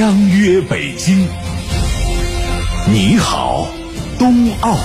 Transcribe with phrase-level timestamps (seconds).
[0.00, 1.26] 央约北京，
[2.90, 3.66] 你好，
[4.18, 4.78] 冬奥。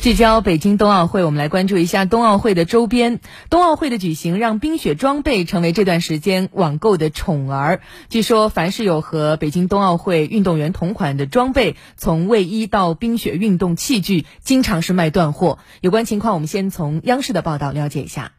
[0.00, 3.20] 聚焦北京冬奥会，我们来关注一下冬奥会的周边。
[3.48, 7.80] 冬奥会的举行让冰雪装备成为这段时间网购的宠儿。
[8.08, 15.60] 据说，凡是有和北京冬奥会运动员同款的装备，从卫衣到冰雪运动器具，经常是卖断货。
[15.80, 18.32] 有关情况，我们先从央视的报道了解一下。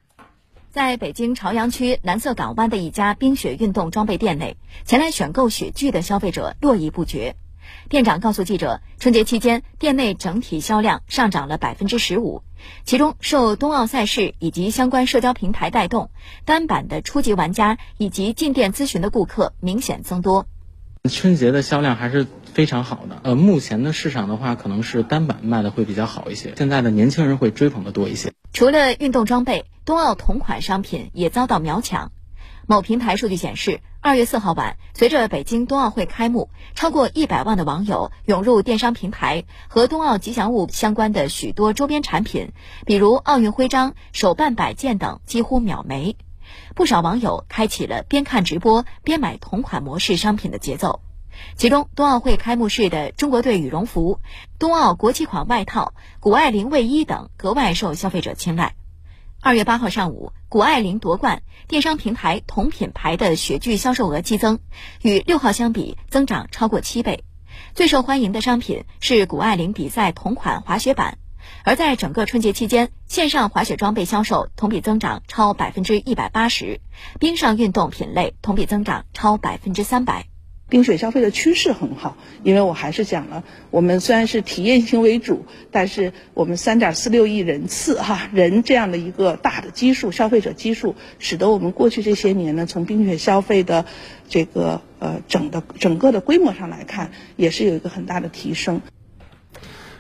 [0.74, 7.36] 在北京朝阳区南侧港湾的一家冰雪运动装备店内，前来选购雪具的消费者络绎不绝。
[7.90, 12.42] 店长告诉记者，春节期间店内整体销量上涨了百分之十五，
[12.86, 16.10] 其中受冬奥赛事以及相关社交平台带动，
[16.44, 20.48] 单板的初级玩家以及进店咨询的顾客明显增多。
[21.08, 23.20] 春节的销量还是非常好的。
[23.24, 26.56] 呃，目前的市场的话，可能是单板卖的会比较好一些。
[26.58, 28.32] 现在的年轻人会追捧的多一些。
[28.54, 32.12] 除了运动装备，冬奥同款商品也遭到秒抢。
[32.66, 42.54] 某平台数据显示，二月四号晚，随着北京冬奥会开幕，超过一百万的网友涌入电商平台，和冬奥吉祥物相关的许多周边产品，
[42.86, 46.16] 比如奥运徽章、手办摆件等，几乎秒没。
[46.74, 51.02] 不少网友开启了边看直播边买同款模式商品的节奏。
[51.58, 54.20] 其中，冬奥会开幕式的中国队羽绒服、
[54.58, 58.76] 冬奥国旗款外套、谷爱凌卫衣等格外受消费者青睐。
[59.46, 64.60] 二月八号上午，谷爱凌夺冠，电商平台同品牌的雪具销售额激增，
[65.02, 67.26] 与六号相比增长超过七倍。
[67.74, 71.18] 最受欢迎的商品是谷爱凌比赛同款滑雪板，
[71.66, 76.80] 而在整个春节期间，线上滑雪装备销售同比增长超百分之一百八十，
[77.20, 80.26] 冰上运动品类同比增长超百分之三百。
[80.74, 93.86] 冰雪消费的趋势很好，因为我还是讲了，我们虽然是体验型为主，但是我们三点四六亿人次哈人这样的一个大的基数，消费者基数，使得我们过去这些年呢，从冰雪消费的
[94.28, 98.82] 这个呃整的整个的规模上来看，也是有一个很大的提升。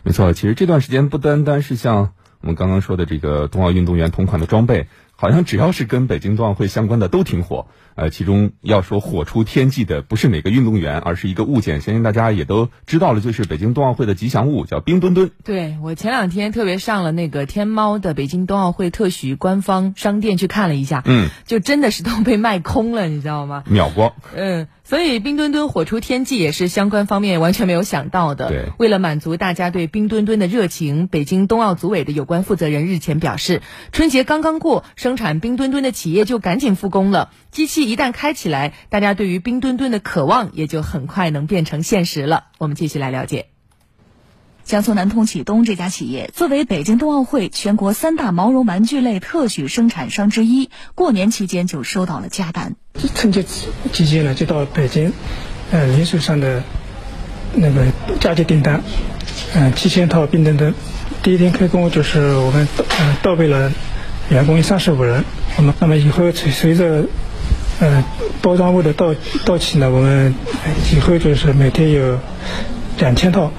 [0.02, 7.68] 没错，其实这段时间不单单是像我们刚刚说的这个冬奥运动员同款的装备，好像只要是跟北京冬奥会相关的都挺火。
[7.96, 15.29] 呃，其中要说火出天际的不是哪个运动员，而是一个物件，相信大家也都知道了，就是北京冬奥会的吉祥物，叫冰墩墩。
[15.44, 23.63] 对我前两天特别上了那个天猫的北京冬奥会特许官方商店去看了一下，嗯，就真的是都被卖空了，你知道吗？
[23.68, 24.13] 秒光。
[24.35, 24.68] 嗯。
[24.86, 28.50] 所以冰墩墩火出天际也是相关方面完全没有想到的。
[28.50, 33.62] 对，为了满足大家对冰墩墩的热情，北京冬奥组委的有关负责人日前表示，
[33.94, 37.32] 春节刚刚过，生产冰墩墩的企业就赶紧复工了。
[37.50, 42.48] 机器一旦开起来，大家对于冰墩墩的渴望也就很快能变成现实了。
[42.58, 43.53] 我们继续来了解。
[44.66, 52.75] 江苏南通启东这家企业作为北京冬奥会全国三大毛绒玩具类特许生产商之一，过年期间就收到了加单。
[53.13, 53.44] 春节
[53.91, 55.12] 期间呢，就到北京，
[55.72, 56.63] 呃，零售商的
[57.53, 57.85] 那个
[58.22, 58.81] 加急订单，
[59.53, 60.74] 嗯，七千套冰墩墩。
[61.22, 62.66] 第一天开工就是我们
[62.97, 63.69] 呃到位了，
[64.30, 65.25] 员工三十五人。
[65.57, 67.06] 那么那么以后随随着
[67.81, 68.03] 呃
[68.41, 69.13] 包装物的到
[69.45, 70.34] 到期呢，我们
[70.95, 72.18] 以后就是每天有
[72.97, 73.51] 两千套。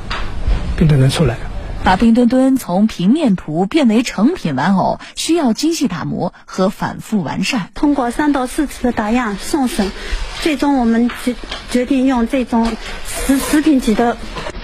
[0.76, 1.36] 冰墩墩出来，
[1.84, 7.70] 把冰墩墩从平面图变为成品玩偶，需要精细打磨和反复完善。
[7.74, 9.92] 通过三到四次的打样送审，
[10.40, 11.36] 最终我们决
[11.70, 12.76] 决定用这种
[13.06, 14.16] 食食品级的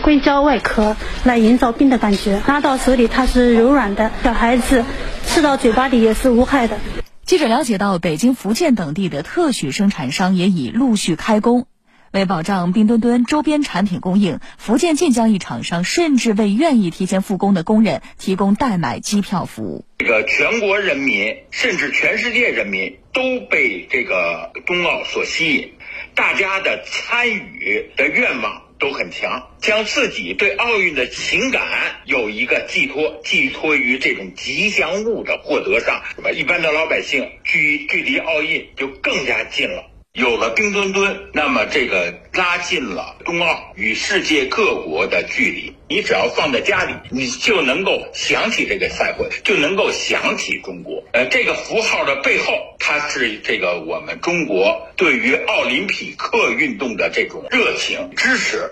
[0.02, 2.42] 硅胶外壳来营造冰的感觉。
[2.46, 4.84] 拿到手里它是柔软的，小孩子
[5.26, 6.76] 吃到嘴巴里也是无害的。
[7.24, 11.66] 记者了解到，北京、福建等地的特许生产商也已陆续开工。
[12.12, 19.84] 为保障冰墩墩周边产品供应，福建晋江一厂商甚至为愿意提前复工的工人提供代买机票服务。
[19.98, 25.74] 这个全国人民，甚至全世界人民都被这个冬奥所吸引，
[26.16, 31.62] 大家的参与的愿望都很强，将自己对奥运的情感
[32.06, 36.32] 有一个寄托，寄托于这种吉祥物的获得上，是吧？
[36.32, 39.84] 一般的老百姓距距离奥运就更加近了。
[40.12, 45.72] 有了冰墩墩，那么这个拉近了冬奥与世界各国的距离。
[45.88, 51.04] 你只要放在家里，你就能够想起这个赛会，就能够想起中国。
[51.12, 58.68] 呃，这个符号的背后，它是这个我们中国对于奥林匹克运动的这种热情支持。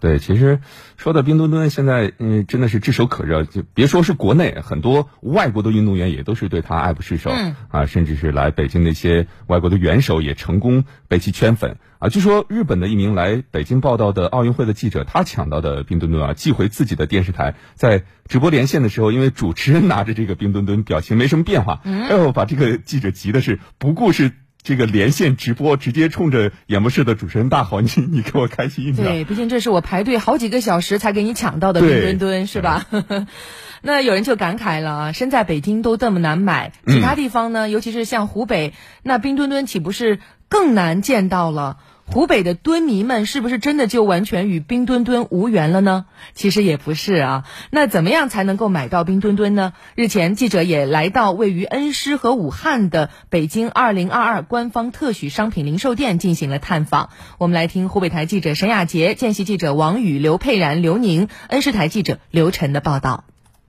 [0.00, 0.60] 对，其实
[0.96, 12.08] 说到冰墩墩，现在嗯真的是炙手可热，就别说是国内，很多外国的运动员也都是对他爱不释手，嗯啊，甚至是来北京的一些外国的元首也成功被其圈粉啊。
[12.08, 24.30] 据说日本的一名来北京报道的奥运会的记者，他抢到的冰墩墩啊，寄回自己的电视台，在直播连线的时候，因为主持人拿着这个冰墩墩，表情没什么变化，哎呦，把这个记者急的是不顾是。
[24.62, 32.86] 这个连线直播，直接冲着演播室的主持人大吼：“你 你给我开心一点！”对，毕竟这是我排队好几个小时才给你抢到的冰墩墩，是吧？
[33.80, 40.18] 那有人就感慨了啊，身在北京都这么难买，其他地方呢，尤其是像湖北，那冰墩墩岂不是
[40.48, 41.78] 更难见到了？
[42.10, 46.06] 湖北的墩迷们是不是真的就完全与冰墩墩无缘了呢？
[46.32, 47.44] 其实也不是啊。
[47.70, 49.74] 那怎么样才能够买到冰墩墩呢？
[49.94, 57.10] 日前，记者也来到位于恩施和武汉的北京2022官方特许商品零售店进行了探访。
[57.36, 63.24] 我们来听湖北台记者沈亚杰、见习记者王宇、刘佩然、刘宁、恩施台记者刘晨的报道。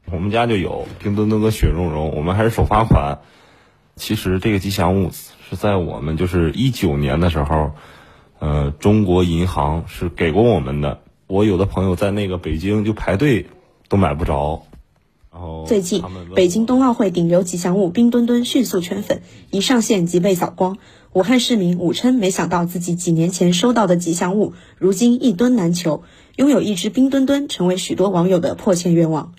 [0.10, 3.20] 我们家就有冰墩墩跟雪融融，我们还是首发款。
[3.98, 7.76] 其实这个吉祥物是在我们就是一九年的时候，
[8.40, 11.02] 呃，中国银行是给过我们的。
[11.28, 13.48] 我有的朋友在那个北京就排队
[13.88, 14.64] 都买不着。
[15.32, 16.04] 然后最近
[16.36, 19.22] 北京冬奥会顶流吉祥物冰墩墩迅速圈粉，
[19.52, 20.78] 一上线即被扫光。
[21.14, 26.04] 武汉市民武琛没想到自己几年前收到的吉祥物，如今一墩难求，
[26.36, 29.34] 拥有一只冰墩墩成为许多网友的迫切愿望。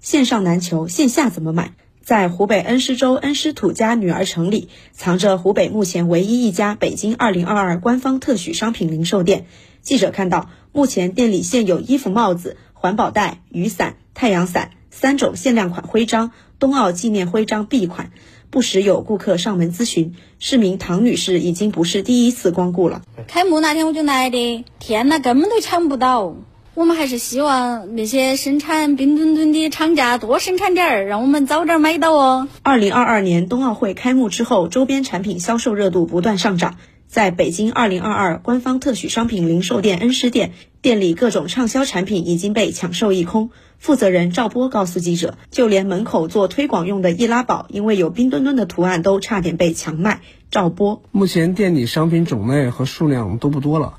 [0.00, 1.74] 线上难求，线下怎么买？
[2.06, 9.46] 在湖北恩施州恩施土家女儿城里，藏着湖北目前唯一一家北京2022官方特许商品零售店。
[9.82, 16.30] 记者看到，目前店里现有衣服、帽子、环保袋、雨伞、太阳伞三种限量款徽章，
[16.60, 18.12] 冬奥纪念徽章 B 款。
[18.50, 23.02] 不时有顾客上门咨询，市民唐女士已经不是第一次光顾了。
[23.26, 26.36] 开幕那天我就来的，天呐，根本都抢不到。
[26.76, 32.48] 我们还是希望那些生产冰墩墩的厂家多生产点儿，让我们早点买到哦。
[32.62, 36.76] 二零二二年冬奥会开幕之后，周边产品销售热度不断上涨。
[37.06, 40.52] 在北京二零二二官方特许商品零售店恩施店，
[40.82, 43.48] 店里各种畅销产品已经被抢售一空。
[43.78, 50.20] 负责人赵波告诉记者，就连门口做推广用的易拉宝，因为有冰墩墩的图案，都差点被强卖。
[50.50, 53.94] 赵波，目前店里商品种类和数量都不多了，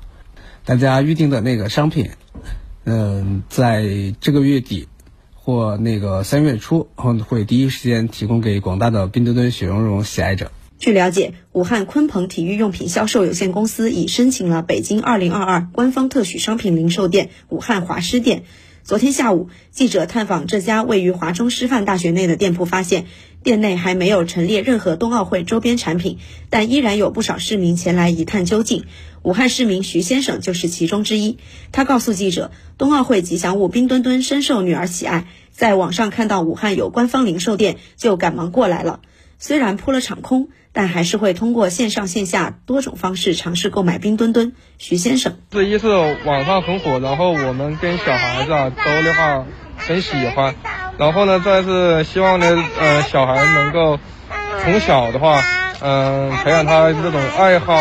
[0.64, 2.10] 大家预定的那个商品，
[2.90, 4.88] 嗯，在这个月底
[5.34, 10.50] 或那个三月初后会第一时间提供给广大的冰墩墩、雪融融喜爱者。
[10.78, 18.44] 据了解，武汉鲲鹏体育用品销售有限公司已申请了北京二零二二官方特许商品零售店武汉华师店。
[18.84, 23.04] 昨天下午，记者探访这家位于华中师范大学内的店铺，发现
[23.42, 26.18] 店内还没有陈列任何冬奥会周边产品，
[26.50, 28.84] 但依然有不少市民前来一探究竟。
[29.22, 31.38] 武汉市民徐先生就是其中之一。
[31.72, 39.00] 他告诉记者，冬奥会吉祥物冰墩墩深受女儿喜爱，在网上看到武汉有官方零售店，就赶忙过来了。
[39.38, 44.52] 虽然扑了场空，但还是会通过线上线下多种方式尝试购买冰墩墩。
[44.78, 45.88] 徐先生，这一是
[46.24, 49.44] 网上很火，然后我们跟小孩子啊都的话
[49.76, 50.54] 很喜欢，
[50.98, 52.46] 然后呢，再是希望呢，
[52.78, 53.98] 呃，小孩能够
[54.62, 55.42] 从小的话，
[55.80, 57.74] 嗯、培养他这种爱好，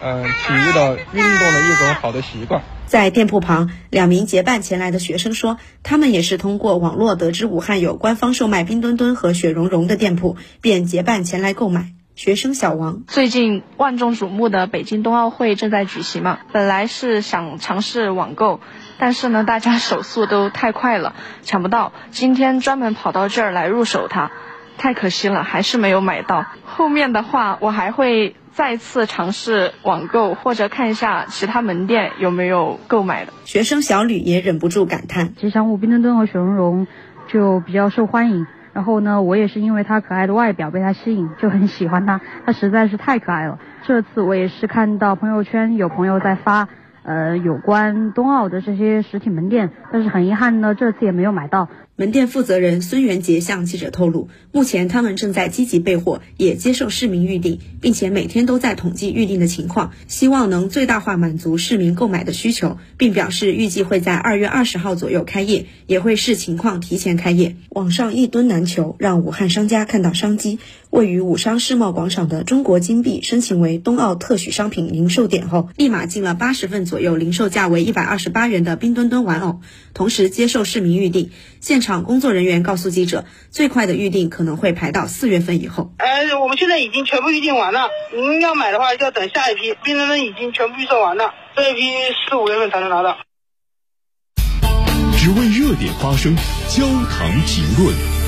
[0.00, 2.62] 嗯、体育的运动的一种好的习惯。
[2.86, 11.92] 在店铺旁，两名结伴前来的学生说，他们也是通过网络得知武汉有官方售卖冰墩墩和雪融融的店铺，便结伴前来购买。
[12.14, 18.60] 学生小王，最近万众瞩目的北京冬奥会正在举行嘛，本来是想尝试网购，
[18.98, 21.92] 但是呢，大家手速都太快了，抢不到。
[22.12, 24.30] 今天专门跑到这儿来入手它，
[24.78, 26.46] 太可惜了，还是没有买到。
[26.64, 33.32] 后面的话，我还会再次尝试网购，或者看一下其他门店有没有购买的。
[33.44, 36.86] 学生小吕也忍不住感叹：吉祥物冰墩墩和雪融融
[37.26, 38.46] 就比较受欢迎。
[38.74, 42.20] 然后呢，我也是因为它可爱的外表被它吸引，就很喜欢它。
[42.44, 43.58] 它实在是太可爱了。
[43.84, 46.68] 这次我也是看到朋友圈有朋友在发，
[47.04, 51.68] 呃，有关冬奥的这些实体门店，但是很遗憾呢，这次也没有买到。
[51.96, 67.54] 门店负责人孙元杰向记者透露，目前他们正在积极备货，也接受市民预订，并且每天都在统计预订的情况，希望能最大化满足市民购买的需求，并表示预计会在二月二十号左右开业，也会视情况提前开业。
[67.68, 70.58] 网上一吨难求，让武汉商家看到商机。
[70.90, 79.60] 位于武商世贸广场的中国金币申请为冬奥特许商品零售点后，立马进了八十份左右，零售价为一百二十八元的冰墩墩玩偶，
[79.92, 81.30] 同时接受市民预订。
[81.64, 85.94] 现场工作人员告诉记者，最快的预定可能会排到四月份以后。
[85.96, 89.74] 呃，我们现在已经全部预定完了，您要买的话就要等下一批。
[89.82, 91.80] 冰墩墩已经全部预售完了，这一批
[92.28, 93.16] 四五月份才能拿到。
[95.16, 96.36] 只为热点发声，
[96.68, 98.23] 焦糖评论。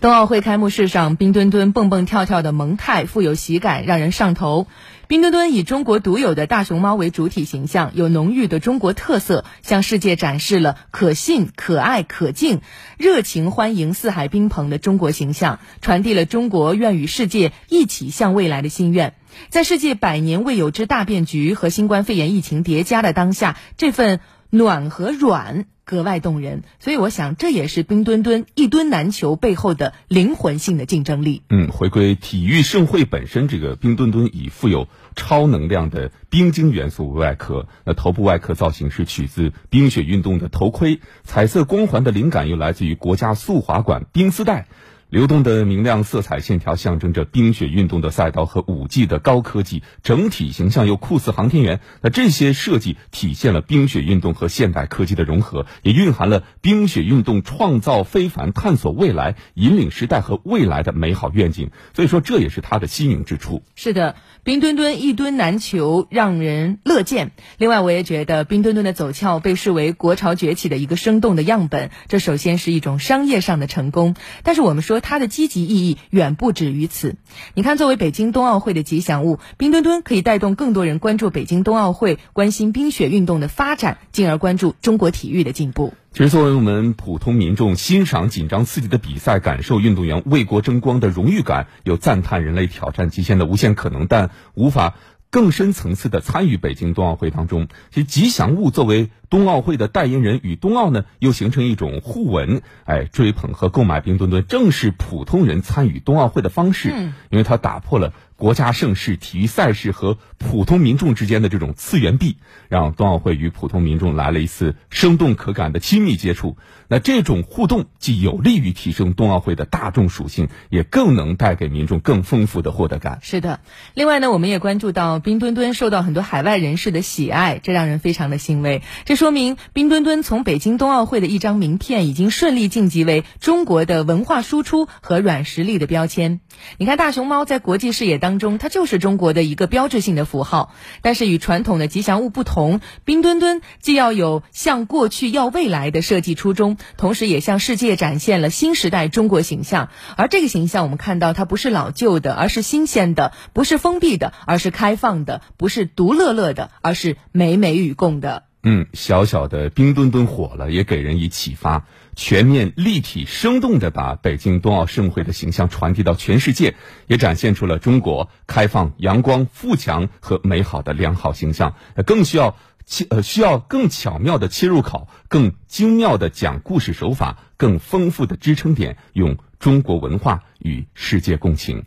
[0.00, 4.66] 冬奥会开幕式上，冰墩墩蹦蹦跳跳的萌态富有喜感，让人上头。
[5.08, 12.62] 冰墩墩以中国独有的大熊猫为主体形象，有浓郁的中国特色，向世界展示了可信、可爱、可敬、
[12.96, 19.12] 热情欢迎四海宾朋的中国形象，传递了中国愿与世界一起向未来的心愿。
[19.50, 25.66] 在世界百年未有之大变局和新冠肺炎疫情叠加的当下，这份暖和软。
[25.82, 31.42] 格外动人，所以我想这也是冰墩墩一墩难求背后的灵魂性的竞争力。
[31.48, 44.68] 嗯，回归体育盛会本身，这个冰墩墩以富有超能量的冰晶元素为外壳，那头部外壳造型是取自冰雪运动的头盔，彩色光环的灵感又来自于国家速滑馆冰丝带。
[45.10, 51.80] 流动的明亮色彩线条象征着冰雪运动的赛道和五 G 的高科技，整体形象又酷似航天员。
[52.00, 61.72] 那这些设计体现了冰雪运动和现代科技的融合，也蕴含了冰雪运动创造非凡、探索未来、引领时代和未来的美好愿景。
[61.92, 63.64] 所以说，这也是它的新颖之处。
[63.74, 64.14] 是的，
[64.44, 67.32] 冰墩墩一墩难求，让人乐见。
[67.58, 71.90] 另外，我也觉得冰墩墩的走俏被视为国潮崛起的一个生动的样本。
[72.06, 74.14] 这首先是一种商业上的成功，
[74.44, 74.99] 但是我们说。
[75.00, 77.16] 它的积极意义远不止于此。
[77.54, 85.94] 你看，作为北京冬奥会的吉祥物，冰墩墩可以带动更多人关注北京冬奥会，关心冰雪运动的发展，进而关注中国体育的进步。
[86.12, 94.94] 其实，作为我们普通民众，欣赏紧张刺激的比赛，感受运动员为国争光的荣誉感，有赞叹人类挑战极限的无限可能，但无法
[95.30, 97.68] 更深层次的参与北京冬奥会当中。
[97.90, 99.10] 其实，吉祥物作为。
[99.30, 106.90] 冬奥会的代言人与冬奥呢，又形成一种互文，哎，追捧和购买冰墩墩，正是普通人参与冬奥会的方式。
[106.92, 112.38] 嗯，因为它打破了国家盛事、体育赛事和普通民众之间的这种次元壁，
[112.70, 116.56] 让冬奥会与普通民众来了一次生动可感的亲密接触。
[116.88, 123.18] 那这种互动既有利于提升冬奥会的大众属性，也更能带给民众更丰富的获得感。
[123.20, 123.60] 是的，
[123.92, 128.80] 另外呢，我们也关注到冰墩墩受到很多海外人士的喜爱，这让人非常的欣慰。
[129.04, 136.40] 这说明冰墩墩从北京冬奥会的一张名片，已经顺利晋级为中国的文化输出和软实力的标签。
[136.78, 140.72] 你看，大熊猫在国际视野当当中，它就是中国的一个标志性的符号。
[141.02, 149.88] 但是与传统的吉祥物不同，冰墩墩既要有向过去要未来的设计初衷，同时也向世界展现了新时代中国形象。
[150.16, 158.44] 而这个形象，我们看到它不是老旧的，而是新鲜的；不是封闭的，而是开放的；不是独乐乐的，而是美美与共的。
[158.62, 161.86] 嗯，小小的冰墩墩火了，也给人以启发。
[162.14, 166.74] 全面、立体、生动的把北京冬奥盛会的形象传递到全世界，
[167.06, 171.74] 也展现出了中国开放、阳光、富强和美好的良好形象。
[172.04, 181.84] 更需要切呃需要更巧妙的切入口，更精妙的讲故事手法，更丰富的支撑点，用中国文化与世界共情。